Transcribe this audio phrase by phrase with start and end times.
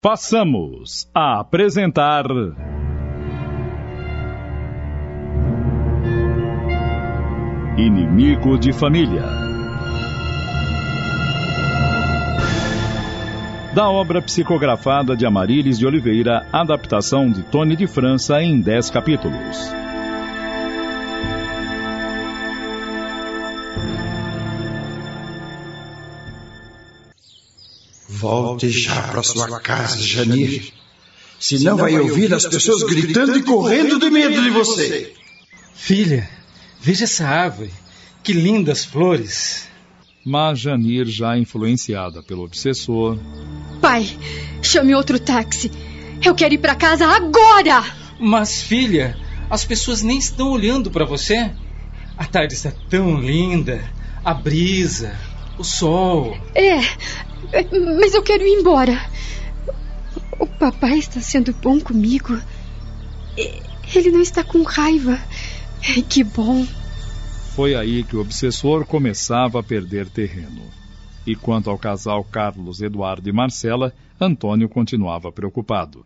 [0.00, 2.24] Passamos a apresentar.
[7.76, 9.24] Inimigo de Família.
[13.74, 19.87] Da obra psicografada de Amarílis de Oliveira, adaptação de Tony de França em 10 capítulos.
[28.18, 30.72] Volte já para sua casa, Janir.
[31.38, 35.12] Senão vai ouvir as pessoas gritando e correndo de medo de você.
[35.72, 36.28] Filha,
[36.80, 37.70] veja essa árvore.
[38.22, 39.68] Que lindas flores.
[40.26, 43.16] Mas Janir, já influenciada pelo obsessor.
[43.80, 44.18] Pai,
[44.60, 45.70] chame outro táxi.
[46.24, 47.84] Eu quero ir para casa agora!
[48.18, 49.16] Mas, filha,
[49.48, 51.52] as pessoas nem estão olhando para você.
[52.16, 53.80] A tarde está tão linda.
[54.24, 55.16] A brisa,
[55.56, 56.36] o sol.
[56.54, 56.80] É,
[57.96, 58.98] mas eu quero ir embora.
[60.38, 62.38] O papai está sendo bom comigo.
[63.94, 65.18] Ele não está com raiva.
[66.08, 66.66] Que bom.
[67.54, 70.62] Foi aí que o obsessor começava a perder terreno.
[71.26, 76.04] E quanto ao casal Carlos Eduardo e Marcela, Antônio continuava preocupado.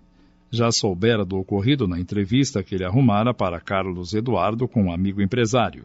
[0.50, 5.22] Já soubera do ocorrido na entrevista que ele arrumara para Carlos Eduardo com um amigo
[5.22, 5.84] empresário.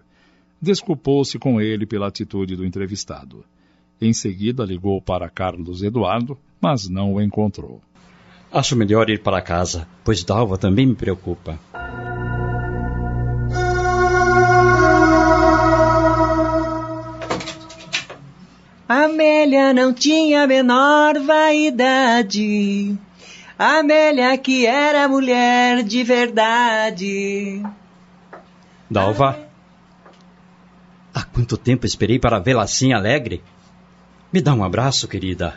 [0.61, 3.45] Desculpou-se com ele pela atitude do entrevistado.
[3.99, 7.81] Em seguida, ligou para Carlos Eduardo, mas não o encontrou.
[8.51, 11.59] Acho melhor ir para casa, pois Dalva também me preocupa.
[18.87, 22.97] Amélia não tinha a menor vaidade.
[23.59, 27.63] Amélia que era mulher de verdade.
[28.89, 29.37] Dalva?
[31.13, 33.41] Há quanto tempo esperei para vê-la assim alegre?
[34.37, 35.55] Me dá um abraço, querida.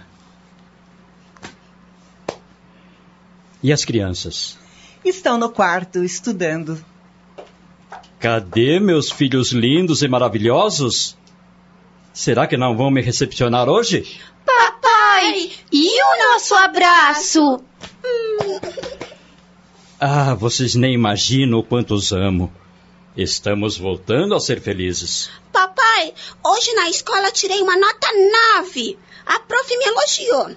[3.63, 4.59] E as crianças?
[5.05, 6.83] Estão no quarto, estudando.
[8.19, 11.15] Cadê meus filhos lindos e maravilhosos?
[12.15, 14.19] Será que não vão me recepcionar hoje?
[14.47, 15.51] Papai!
[15.71, 17.63] E o nosso abraço?
[20.01, 22.51] Ah, vocês nem imaginam o quanto os amo.
[23.17, 25.31] Estamos voltando a ser felizes.
[25.53, 28.07] Papai, hoje na escola tirei uma nota
[28.63, 28.97] 9.
[29.27, 30.57] A prof me elogiou.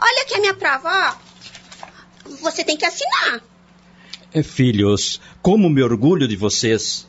[0.00, 2.30] Olha aqui a minha prova, ó.
[2.40, 3.40] Você tem que assinar.
[4.34, 7.06] É, filhos, como me orgulho de vocês.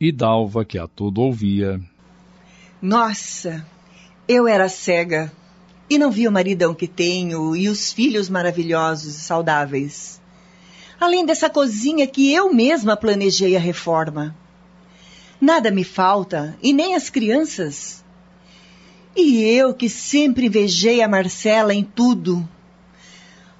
[0.00, 1.78] E Dalva, que a tudo ouvia.
[2.80, 3.66] Nossa,
[4.26, 5.30] eu era cega
[5.90, 10.19] e não vi o maridão que tenho e os filhos maravilhosos e saudáveis
[11.00, 14.36] além dessa cozinha que eu mesma planejei a reforma.
[15.40, 18.04] Nada me falta, e nem as crianças.
[19.16, 22.46] E eu que sempre invejei a Marcela em tudo.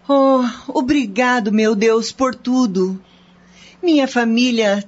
[0.06, 3.02] Oh, obrigado, meu Deus, por tudo.
[3.82, 4.84] Minha família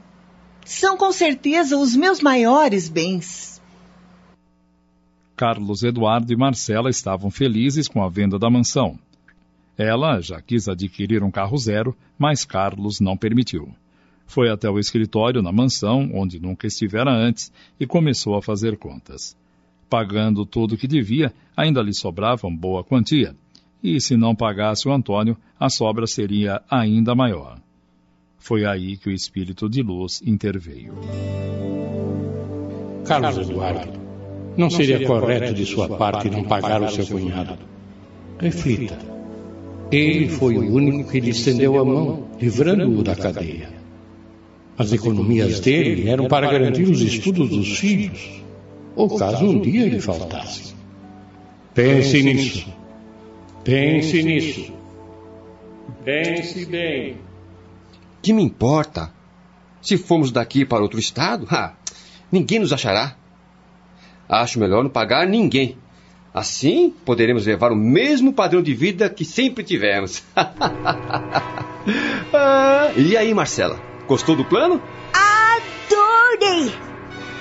[0.64, 3.60] são com certeza os meus maiores bens.
[5.34, 8.98] Carlos Eduardo e Marcela estavam felizes com a venda da mansão.
[9.77, 13.75] Ela já quis adquirir um carro zero, mas Carlos não permitiu.
[14.27, 19.37] Foi até o escritório na mansão, onde nunca estivera antes, e começou a fazer contas.
[19.88, 23.37] Pagando tudo o que devia, ainda lhe sobrava uma boa quantia.
[23.82, 27.59] E se não pagasse o Antônio, a sobra seria ainda maior.
[28.38, 30.94] Foi aí que o espírito de luz interveio.
[33.06, 34.00] Carlos Eduardo,
[34.56, 37.59] não seria correto de sua parte não pagar o seu cunhado.
[38.38, 39.12] Reflita.
[39.92, 43.69] Ele foi o único que lhe estendeu a mão, livrando-o da cadeia.
[44.78, 48.42] As economias dele eram para garantir os estudos dos filhos,
[48.97, 50.75] ou caso um dia lhe faltasse.
[51.75, 52.66] Pense nisso.
[53.62, 54.72] Pense nisso.
[56.04, 57.16] Pense bem.
[58.22, 59.12] Que me importa?
[59.82, 61.75] Se formos daqui para outro estado, ah,
[62.31, 63.16] ninguém nos achará.
[64.28, 65.76] Acho melhor não pagar ninguém.
[66.34, 70.22] Assim, poderemos levar o mesmo padrão de vida que sempre tivemos.
[72.32, 73.79] ah, e aí, Marcela?
[74.06, 74.82] Gostou do plano?
[75.12, 76.73] Adorei!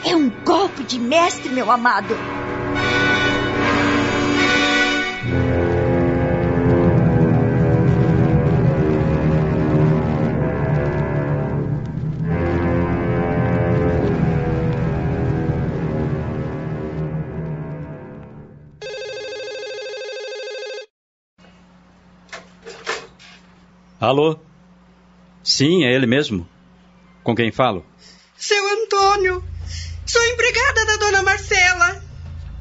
[0.03, 2.15] É um golpe de mestre, meu amado.
[24.01, 24.35] Alô?
[25.43, 26.49] Sim, é ele mesmo.
[27.23, 27.85] Com quem falo?
[28.35, 29.43] Seu Antônio.
[30.07, 32.03] Sou empregada da dona Marcela.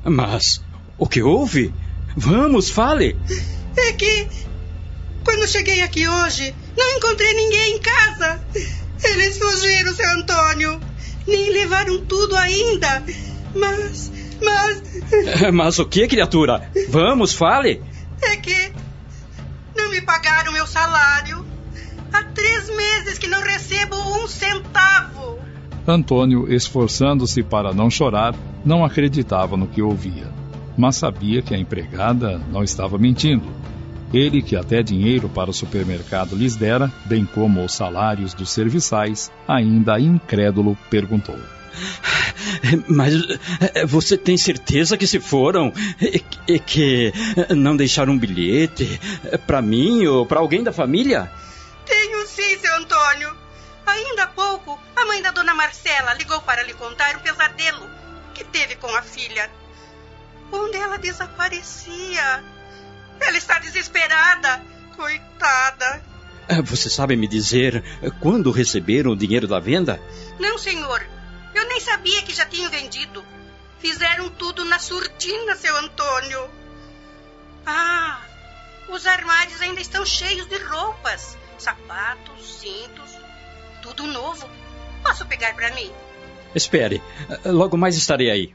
[0.04, 0.62] Mas
[0.98, 1.72] o que houve?
[2.14, 3.16] Vamos, fale.
[3.74, 4.28] É que
[5.24, 8.44] Quando cheguei aqui hoje, não encontrei ninguém em casa.
[9.02, 10.78] Eles fugiram, seu Antônio.
[11.26, 13.02] Nem levaram tudo ainda.
[13.54, 14.12] Mas.
[14.42, 14.82] Mas.
[15.54, 16.70] Mas o que, criatura?
[16.90, 17.82] Vamos, fale.
[18.20, 18.69] É que.
[19.90, 21.44] Não me pagaram meu salário.
[22.12, 25.36] Há três meses que não recebo um centavo.
[25.84, 28.32] Antônio, esforçando-se para não chorar,
[28.64, 30.32] não acreditava no que ouvia,
[30.78, 33.48] mas sabia que a empregada não estava mentindo.
[34.14, 39.32] Ele, que até dinheiro para o supermercado lhes dera, bem como os salários dos serviçais,
[39.48, 41.36] ainda incrédulo perguntou:
[42.88, 43.14] Mas
[43.74, 45.72] eh, você tem certeza que se foram?
[46.48, 47.12] E que
[47.56, 49.00] não deixaram um bilhete
[49.46, 51.30] para mim ou para alguém da família?
[51.86, 53.36] Tenho sim, seu Antônio.
[53.86, 57.88] Ainda há pouco, a mãe da dona Marcela ligou para lhe contar um pesadelo
[58.34, 59.50] que teve com a filha.
[60.52, 62.42] Onde ela desaparecia.
[63.20, 64.62] Ela está desesperada.
[64.96, 66.02] Coitada.
[66.48, 67.82] Eh, você sabe me dizer
[68.20, 70.00] quando receberam o dinheiro da venda?
[70.38, 71.00] Não, senhor.
[71.60, 73.22] Eu nem sabia que já tinham vendido.
[73.80, 76.48] Fizeram tudo na surdina, seu Antônio.
[77.66, 78.18] Ah,
[78.88, 83.10] os armários ainda estão cheios de roupas, sapatos, cintos,
[83.82, 84.48] tudo novo.
[85.04, 85.92] Posso pegar para mim?
[86.54, 87.02] Espere,
[87.44, 88.54] logo mais estarei aí.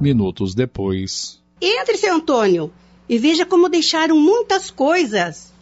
[0.00, 1.42] Minutos depois.
[1.60, 2.72] Entre, seu Antônio,
[3.08, 5.52] e veja como deixaram muitas coisas.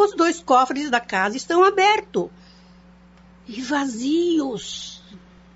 [0.00, 2.30] Os dois cofres da casa estão abertos.
[3.46, 5.02] E vazios.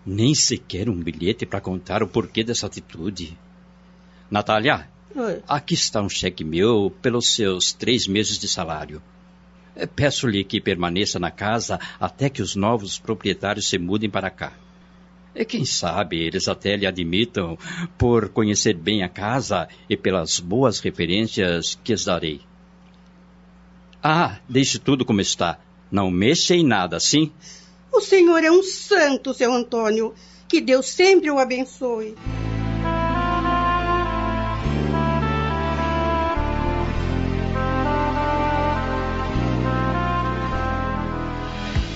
[0.05, 3.39] Nem sequer um bilhete para contar o porquê dessa atitude.
[4.31, 4.87] Natália,
[5.17, 5.43] Oi.
[5.49, 9.03] aqui está um cheque meu pelos seus três meses de salário.
[9.75, 14.53] Eh, Peço-lhe que permaneça na casa até que os novos proprietários se mudem para cá.
[15.35, 17.57] E quem sabe eles até lhe admitam
[17.97, 22.43] por conhecer bem a casa e pelas boas referências que lhes darei.
[24.07, 25.59] Ah, deixe tudo como está.
[25.91, 27.33] Não mexa em nada, sim?
[27.91, 30.15] O senhor é um santo, seu Antônio.
[30.47, 32.15] Que Deus sempre o abençoe.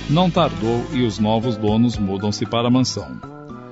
[0.09, 3.21] Não tardou e os novos donos mudam-se para a mansão.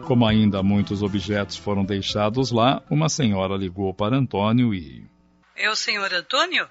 [0.04, 5.06] Como ainda muitos objetos foram deixados lá, uma senhora ligou para Antônio e.
[5.56, 6.68] É o senhor Antônio?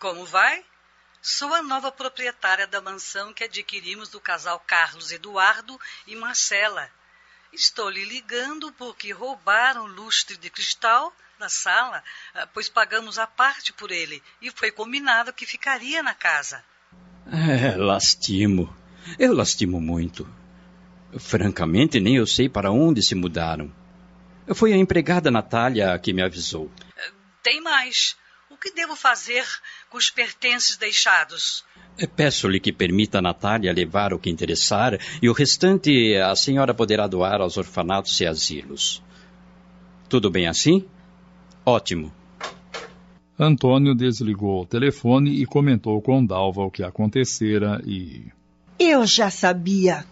[0.00, 0.64] Como vai?
[1.20, 6.88] Sou a nova proprietária da mansão que adquirimos do casal Carlos Eduardo e Marcela.
[7.52, 12.02] Estou lhe ligando porque roubaram o lustre de cristal da sala,
[12.34, 16.64] ah, pois pagamos a parte por ele e foi combinado que ficaria na casa.
[17.30, 18.74] É, lastimo.
[19.18, 20.26] Eu lastimo muito.
[21.18, 23.70] Francamente, nem eu sei para onde se mudaram.
[24.54, 26.72] Foi a empregada Natália que me avisou.
[27.42, 28.16] Tem mais.
[28.60, 29.42] O que devo fazer
[29.88, 31.64] com os pertences deixados?
[32.14, 37.06] Peço-lhe que permita a Natália levar o que interessar e o restante a senhora poderá
[37.06, 39.02] doar aos orfanatos e asilos.
[40.10, 40.84] Tudo bem assim?
[41.64, 42.12] Ótimo.
[43.38, 48.26] Antônio desligou o telefone e comentou com Dalva o que acontecera e.
[48.78, 50.04] Eu já sabia.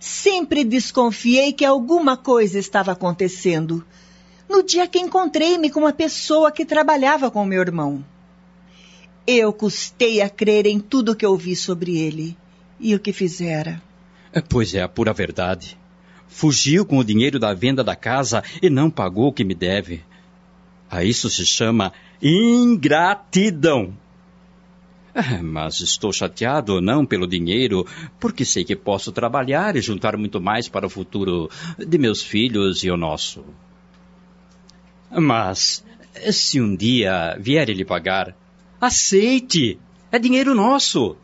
[0.00, 3.84] Sempre desconfiei que alguma coisa estava acontecendo.
[4.52, 8.04] No dia que encontrei-me com uma pessoa que trabalhava com meu irmão.
[9.26, 12.36] Eu custei a crer em tudo que ouvi sobre ele
[12.78, 13.80] e o que fizera.
[14.50, 15.78] Pois é a pura verdade.
[16.28, 20.04] Fugiu com o dinheiro da venda da casa e não pagou o que me deve.
[20.90, 21.90] A isso se chama
[22.20, 23.96] ingratidão.
[25.14, 27.86] Ah, Mas estou chateado não pelo dinheiro,
[28.20, 32.84] porque sei que posso trabalhar e juntar muito mais para o futuro de meus filhos
[32.84, 33.42] e o nosso.
[35.20, 35.84] Mas,
[36.30, 38.34] se um dia vier lhe pagar,
[38.80, 39.78] aceite!
[40.10, 41.16] É dinheiro nosso!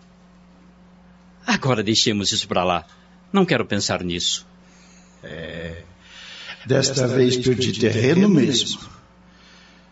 [1.46, 2.84] Agora deixemos isso para lá.
[3.32, 4.46] Não quero pensar nisso.
[5.22, 5.82] É,
[6.66, 8.80] desta vez perdi terreno mesmo.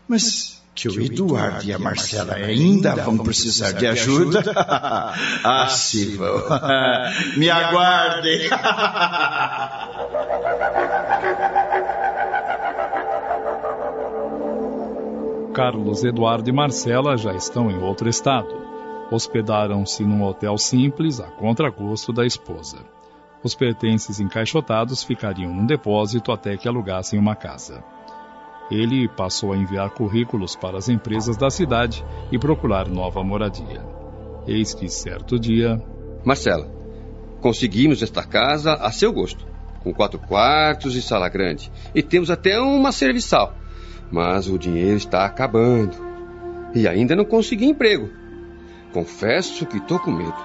[0.07, 4.43] Mas que o Eduardo e a Marcela ainda vão precisar de ajuda?
[5.43, 6.43] ah, sim, vão.
[7.35, 8.47] Me aguardem.
[15.57, 18.55] Carlos Eduardo e Marcela já estão em outro estado.
[19.09, 22.77] Hospedaram-se num hotel simples a contragosto da esposa.
[23.43, 27.83] Os pertences encaixotados ficariam num depósito até que alugassem uma casa.
[28.69, 33.83] Ele passou a enviar currículos para as empresas da cidade e procurar nova moradia.
[34.45, 35.81] Eis que certo dia.
[36.23, 36.69] Marcela,
[37.41, 39.43] conseguimos esta casa a seu gosto,
[39.79, 41.71] com quatro quartos e sala grande.
[41.95, 43.56] E temos até uma serviçal.
[44.11, 45.97] Mas o dinheiro está acabando.
[46.73, 48.09] E ainda não consegui emprego.
[48.93, 50.37] Confesso que estou com medo.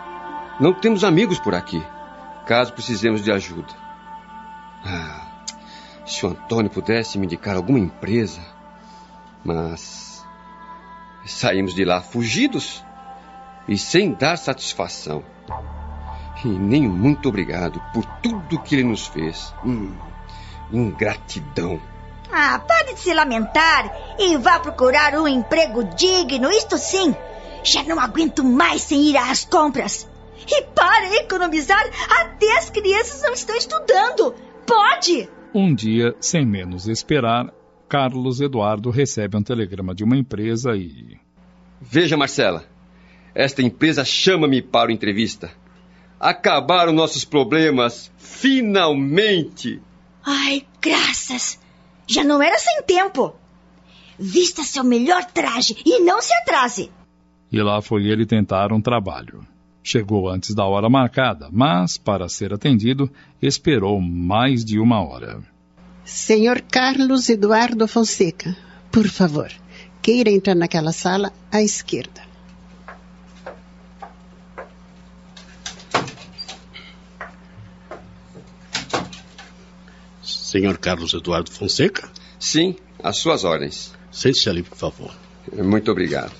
[0.60, 1.82] Não temos amigos por aqui,
[2.46, 3.72] caso precisemos de ajuda.
[4.84, 5.44] Ah,
[6.06, 8.40] se o Antônio pudesse me indicar alguma empresa.
[9.44, 10.24] Mas.
[11.24, 12.84] Saímos de lá fugidos
[13.68, 15.22] e sem dar satisfação.
[16.44, 19.54] E nem muito obrigado por tudo que ele nos fez.
[19.64, 19.94] Hum,
[20.72, 21.80] ingratidão.
[22.34, 27.14] Ah, pare de se lamentar e vá procurar um emprego digno, isto sim.
[27.62, 30.08] Já não aguento mais sem ir às compras.
[30.48, 34.34] E para economizar, até as crianças não estão estudando.
[34.66, 35.28] Pode!
[35.54, 37.52] Um dia, sem menos esperar,
[37.86, 41.18] Carlos Eduardo recebe um telegrama de uma empresa e.
[41.78, 42.64] Veja, Marcela.
[43.34, 45.50] Esta empresa chama-me para a entrevista.
[46.18, 49.82] Acabaram nossos problemas, finalmente!
[50.24, 51.61] Ai, graças!
[52.12, 53.34] Já não era sem tempo!
[54.18, 56.90] Vista seu melhor traje e não se atrase!
[57.50, 59.46] E lá foi ele tentar um trabalho.
[59.82, 65.42] Chegou antes da hora marcada, mas, para ser atendido, esperou mais de uma hora.
[66.04, 68.54] Senhor Carlos Eduardo Fonseca,
[68.90, 69.50] por favor,
[70.02, 72.20] queira entrar naquela sala à esquerda.
[80.52, 82.10] Senhor Carlos Eduardo Fonseca?
[82.38, 83.94] Sim, às suas ordens.
[84.10, 85.10] Sente-se ali, por favor.
[85.50, 86.30] Muito obrigado.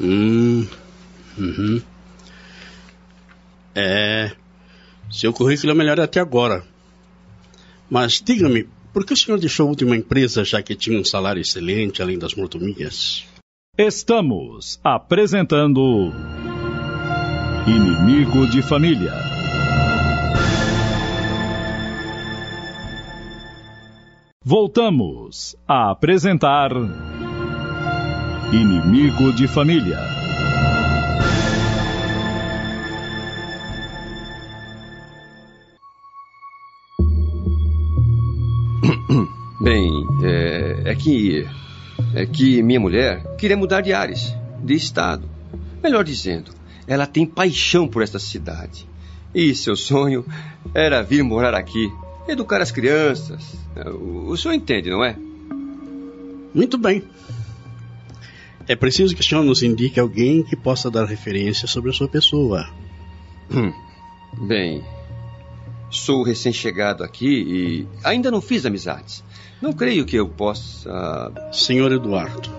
[0.00, 0.66] Hum.
[1.36, 1.82] Uhum.
[3.74, 4.32] É.
[5.10, 6.64] Seu currículo é melhor até agora.
[7.90, 11.42] Mas diga-me, por que o senhor deixou a última empresa já que tinha um salário
[11.42, 13.26] excelente além das mordomias?
[13.76, 16.10] Estamos apresentando
[17.66, 19.35] Inimigo de Família.
[24.48, 26.70] Voltamos a apresentar
[28.52, 29.98] Inimigo de Família.
[39.60, 39.90] Bem,
[40.22, 41.44] é, é, que.
[42.14, 45.28] É que minha mulher queria mudar de ares, de estado.
[45.82, 46.52] Melhor dizendo,
[46.86, 48.88] ela tem paixão por esta cidade.
[49.34, 50.24] E seu sonho
[50.72, 51.90] era vir morar aqui,
[52.28, 53.54] educar as crianças.
[54.00, 55.16] O, o senhor entende, não é?
[56.54, 57.02] Muito bem.
[58.68, 62.08] É preciso que o senhor nos indique alguém que possa dar referência sobre a sua
[62.08, 62.68] pessoa.
[63.50, 63.72] Hum.
[64.46, 64.82] Bem,
[65.90, 69.22] sou recém-chegado aqui e ainda não fiz amizades.
[69.62, 71.32] Não creio que eu possa.
[71.52, 72.50] Senhor Eduardo,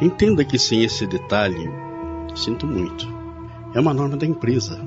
[0.00, 1.70] entenda que sem esse detalhe,
[2.34, 3.06] sinto muito.
[3.74, 4.80] É uma norma da empresa.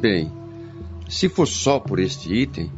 [0.00, 0.32] Bem,
[1.08, 2.70] se for só por este item,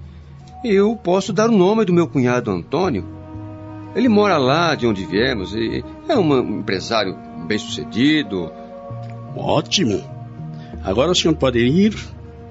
[0.72, 3.04] eu posso dar o nome do meu cunhado Antônio.
[3.94, 8.50] Ele mora lá de onde viemos e é um empresário bem-sucedido.
[9.34, 10.02] Ótimo.
[10.84, 11.96] Agora o senhor pode ir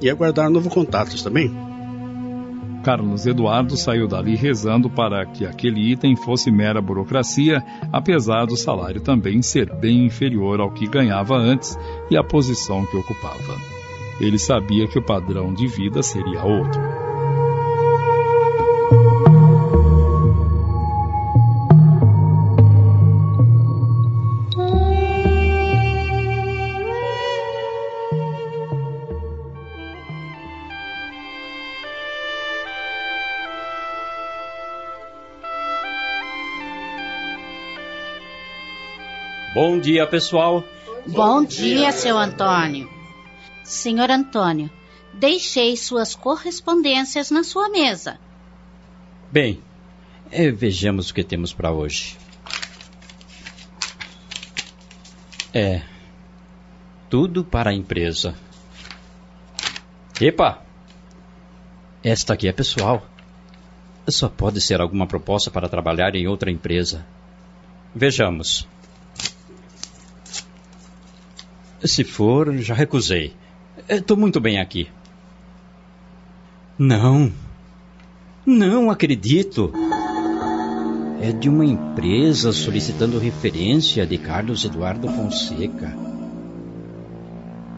[0.02, 1.54] e aguardar novo contato, está bem?
[2.84, 9.02] Carlos Eduardo saiu dali rezando para que aquele item fosse mera burocracia, apesar do salário
[9.02, 11.76] também ser bem inferior ao que ganhava antes
[12.12, 13.56] e à posição que ocupava.
[14.20, 17.05] Ele sabia que o padrão de vida seria outro.
[39.56, 40.66] Bom dia, pessoal.
[41.08, 42.90] Bom dia, seu Antônio.
[43.64, 44.70] Senhor Antônio,
[45.14, 48.20] deixei suas correspondências na sua mesa.
[49.32, 49.62] Bem,
[50.30, 52.18] é, vejamos o que temos para hoje.
[55.54, 55.84] É.
[57.10, 58.36] Tudo para a empresa.
[60.20, 60.62] Epa!
[62.04, 63.08] Esta aqui é pessoal.
[64.10, 67.08] Só pode ser alguma proposta para trabalhar em outra empresa.
[67.96, 68.68] Vejamos.
[71.86, 73.34] Se for, já recusei.
[73.88, 74.88] Estou muito bem aqui.
[76.78, 77.32] Não.
[78.46, 79.72] Não acredito.
[81.22, 85.96] É de uma empresa solicitando referência de Carlos Eduardo Fonseca.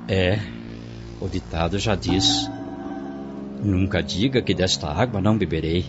[0.08, 0.40] É,
[1.20, 2.50] o ditado já diz:
[3.62, 5.86] Nunca diga que desta água não beberei.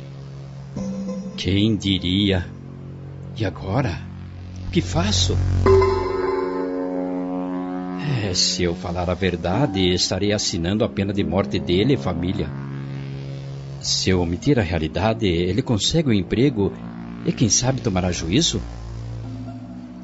[1.36, 2.46] Quem diria?
[3.36, 4.00] E agora?
[4.66, 5.36] O que faço?
[8.08, 12.50] É, se eu falar a verdade, estarei assinando a pena de morte dele e família.
[13.80, 16.72] Se eu omitir a realidade, ele consegue um emprego
[17.22, 18.62] e quem sabe tomará juízo?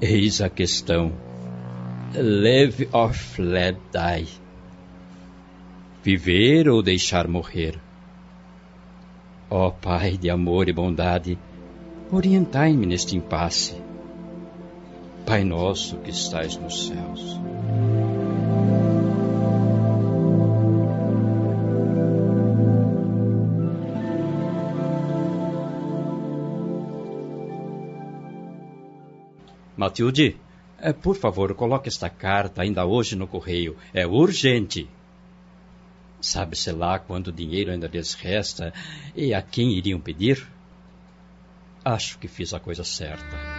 [0.02, 1.12] Eis a questão.
[2.14, 4.28] Live or let die.
[6.02, 7.80] Viver ou deixar morrer.
[9.50, 11.38] Ó oh, Pai de amor e bondade,
[12.12, 13.83] orientai-me neste impasse.
[15.26, 17.40] Pai nosso que estais nos céus.
[29.76, 30.36] Matilde,
[30.78, 33.76] é, por favor, coloque esta carta ainda hoje no correio.
[33.92, 34.88] É urgente.
[36.20, 38.72] Sabe-se lá quanto dinheiro ainda lhes resta
[39.16, 40.46] e a quem iriam pedir?
[41.84, 43.53] Acho que fiz a coisa certa.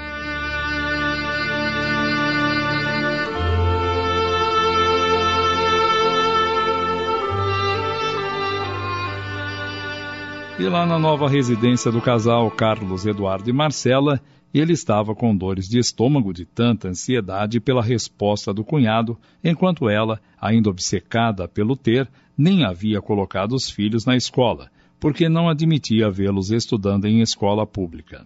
[10.66, 14.20] E lá na nova residência do casal Carlos Eduardo e Marcela,
[14.52, 20.20] ele estava com dores de estômago de tanta ansiedade pela resposta do cunhado, enquanto ela,
[20.42, 26.50] ainda obcecada pelo ter, nem havia colocado os filhos na escola, porque não admitia vê-los
[26.50, 28.26] estudando em escola pública.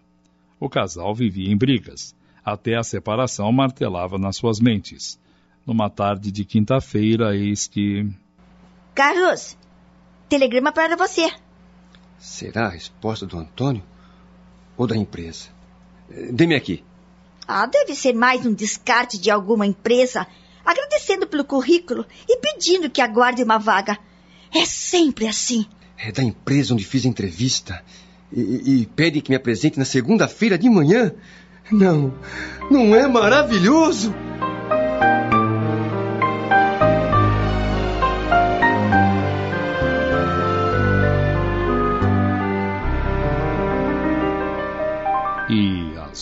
[0.62, 2.15] O casal vivia em brigas.
[2.41, 5.19] Até a separação martelava nas suas mentes.
[5.67, 8.10] Numa tarde de quinta-feira, eis que.
[8.96, 9.58] Carlos,
[10.29, 11.29] telegrama para você.
[12.20, 13.84] Será a resposta do Antônio
[14.78, 15.48] ou da empresa?
[16.32, 16.84] Dê-me aqui.
[17.48, 20.28] Ah, deve ser mais um descarte de alguma empresa,
[20.66, 23.98] agradecendo pelo currículo e pedindo que aguarde uma vaga.
[24.54, 25.66] É sempre assim.
[25.98, 27.84] É da empresa onde fiz a entrevista.
[28.32, 31.14] E, e pede que me apresente na segunda-feira de manhã.
[31.72, 32.14] Não,
[32.70, 34.14] não é maravilhoso?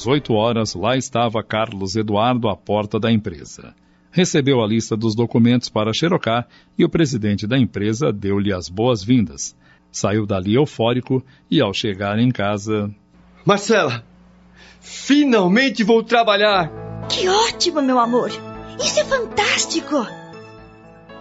[0.08, 3.76] Às oito horas, lá estava Carlos Eduardo à porta da empresa.
[4.10, 9.54] Recebeu a lista dos documentos para xerocar e o presidente da empresa deu-lhe as boas-vindas.
[9.92, 12.90] Saiu dali eufórico e, ao chegar em casa.
[13.46, 14.02] Marcela,
[14.80, 16.72] finalmente vou trabalhar!
[17.10, 18.32] Que ótimo, meu amor!
[18.80, 20.08] Isso é fantástico!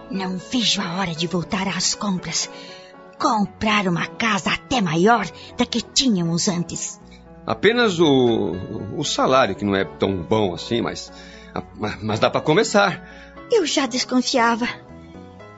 [0.09, 2.49] Não vejo a hora de voltar às compras.
[3.19, 5.25] Comprar uma casa até maior
[5.57, 7.01] da que tínhamos antes.
[7.47, 8.57] Apenas o,
[8.97, 11.09] o salário, que não é tão bom assim, mas,
[12.03, 13.01] mas dá para começar.
[13.49, 14.67] Eu já desconfiava.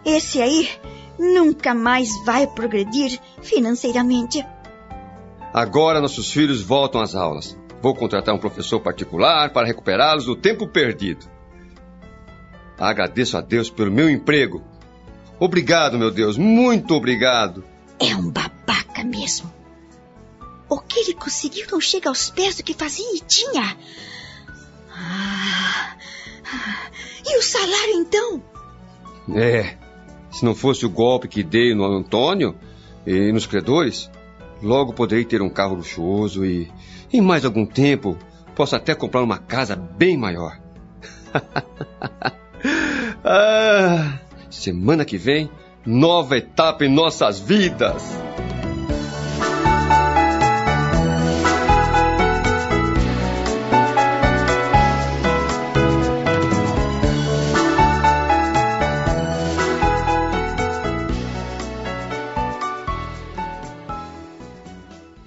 [0.05, 0.69] Esse aí
[1.17, 4.45] nunca mais vai progredir financeiramente.
[5.51, 7.57] Agora nossos filhos voltam às aulas.
[7.81, 11.25] Vou contratar um professor particular para recuperá-los do tempo perdido.
[12.77, 14.63] Agradeço a Deus pelo meu emprego.
[15.39, 17.63] Obrigado, meu Deus, muito obrigado.
[17.99, 19.58] É um babaca mesmo.
[20.69, 23.75] O que ele conseguiu não chega aos pés do que fazia e tinha.
[24.91, 25.95] Ah,
[27.25, 28.43] e o salário então?
[29.35, 29.77] É,
[30.31, 32.55] se não fosse o golpe que dei no Antônio
[33.05, 34.09] e nos credores,
[34.61, 36.71] logo poderei ter um carro luxuoso e,
[37.11, 38.17] em mais algum tempo,
[38.55, 40.59] posso até comprar uma casa bem maior.
[43.23, 45.49] ah, semana que vem,
[45.85, 48.03] nova etapa em nossas vidas.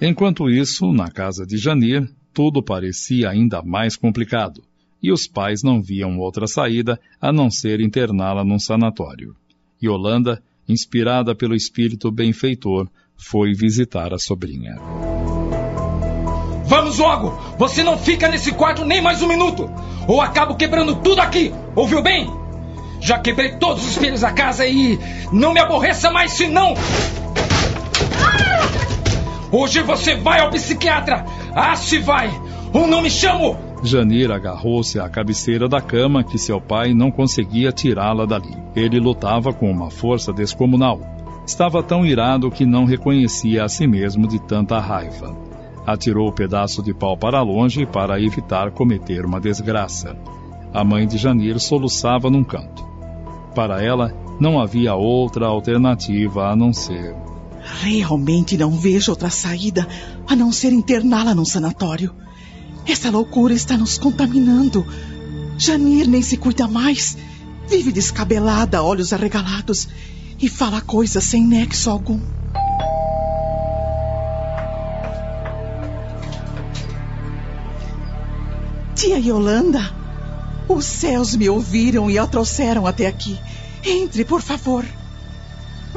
[0.05, 4.61] Enquanto isso, na casa de Janir, tudo parecia ainda mais complicado,
[5.01, 9.33] e os pais não viam outra saída a não ser interná-la num sanatório.
[9.81, 14.75] Yolanda, inspirada pelo espírito benfeitor, foi visitar a sobrinha.
[16.65, 17.29] Vamos logo!
[17.57, 19.69] Você não fica nesse quarto nem mais um minuto!
[20.05, 21.53] Ou acabo quebrando tudo aqui!
[21.77, 22.29] Ouviu bem?
[22.99, 24.99] Já quebrei todos os espelhos da casa e
[25.31, 26.73] não me aborreça mais se não!
[29.55, 31.23] Hoje você vai ao psiquiatra!
[31.53, 32.27] Ah, se vai!
[32.73, 33.55] Ou não me chamo!
[33.83, 38.57] Janir agarrou-se à cabeceira da cama que seu pai não conseguia tirá-la dali.
[38.75, 40.99] Ele lutava com uma força descomunal.
[41.45, 45.37] Estava tão irado que não reconhecia a si mesmo de tanta raiva.
[45.85, 50.17] Atirou o pedaço de pau para longe para evitar cometer uma desgraça.
[50.73, 52.83] A mãe de Janir soluçava num canto.
[53.53, 57.13] Para ela, não havia outra alternativa a não ser
[57.81, 59.87] Realmente não vejo outra saída
[60.27, 62.13] a não ser interná-la num sanatório.
[62.85, 64.85] Essa loucura está nos contaminando.
[65.57, 67.17] Janir nem se cuida mais.
[67.69, 69.87] Vive descabelada, olhos arregalados
[70.39, 72.19] e fala coisas sem nexo algum.
[78.93, 79.93] Tia Yolanda,
[80.67, 83.37] os céus me ouviram e a trouxeram até aqui.
[83.85, 84.85] Entre, por favor.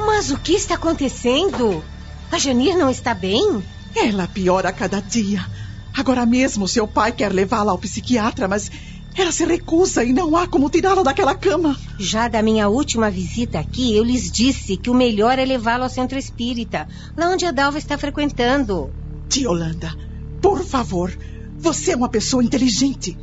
[0.07, 1.83] Mas o que está acontecendo?
[2.31, 3.61] A Janir não está bem?
[3.93, 5.45] Ela piora a cada dia.
[5.93, 8.71] Agora mesmo seu pai quer levá-la ao psiquiatra, mas
[9.13, 11.77] ela se recusa e não há como tirá-la daquela cama.
[11.99, 15.89] Já da minha última visita aqui, eu lhes disse que o melhor é levá-la ao
[15.89, 18.89] centro espírita, lá onde a Dalva está frequentando.
[19.27, 19.93] Tia Holanda,
[20.41, 21.11] por favor,
[21.59, 23.17] você é uma pessoa inteligente.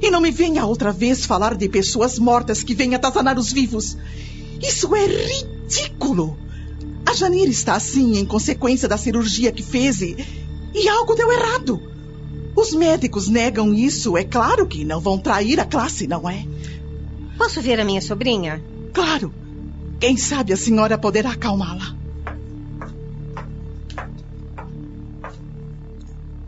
[0.00, 3.94] E não me venha outra vez falar de pessoas mortas que vêm atazanar os vivos.
[4.62, 5.59] Isso é ridículo.
[7.10, 10.16] A Janir está assim em consequência da cirurgia que fez e,
[10.72, 11.82] e algo deu errado.
[12.54, 14.16] Os médicos negam isso.
[14.16, 16.46] É claro que não vão trair a classe, não é?
[17.36, 18.62] Posso ver a minha sobrinha?
[18.92, 19.34] Claro.
[19.98, 21.96] Quem sabe a senhora poderá acalmá-la.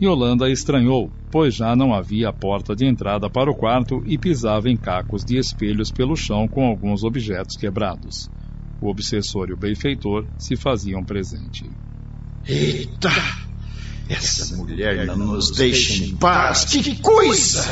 [0.01, 4.77] Yolanda estranhou, pois já não havia porta de entrada para o quarto e pisava em
[4.77, 8.29] cacos de espelhos pelo chão com alguns objetos quebrados.
[8.83, 11.71] O obsessor e o benfeitor se faziam presente.
[12.45, 13.09] Eita!
[14.09, 16.65] Essa mulher não nos deixa em paz.
[16.65, 17.63] Que coisa!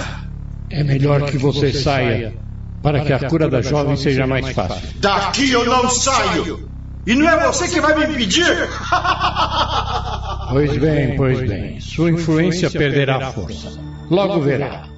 [0.69, 2.33] É melhor que você saia,
[2.81, 5.01] para que a cura da jovem seja mais fácil.
[5.01, 6.69] Daqui eu não saio!
[7.05, 8.45] E não é você que vai me impedir?
[10.49, 11.79] Pois bem, pois bem.
[11.79, 13.79] Sua influência perderá força.
[14.09, 14.89] Logo verá.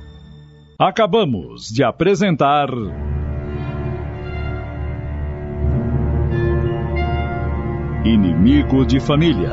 [0.80, 2.70] Acabamos de apresentar.
[8.06, 9.50] Inimigo de Família.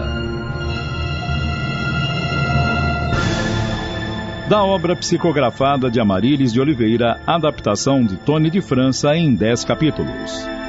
[4.48, 10.59] Da obra psicografada de Amarílis de Oliveira, adaptação de Tony de França em 10 capítulos.